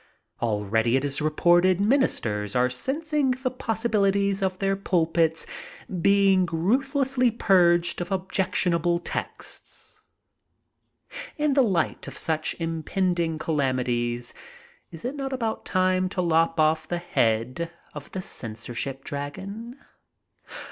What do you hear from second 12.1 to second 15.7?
such impending calami ties, is it not about